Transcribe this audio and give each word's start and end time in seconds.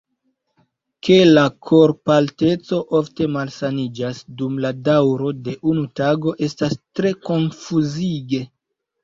Ke 1.07 1.17
la 1.37 1.41
korpalteco 1.67 2.79
ofte 2.99 3.27
malsamiĝas 3.33 4.23
dum 4.41 4.57
la 4.65 4.73
daŭro 4.89 5.31
de 5.49 5.55
unu 5.75 5.85
tago 6.01 6.35
estas 6.49 6.75
tre 6.99 7.15
konfuzige. 7.31 8.43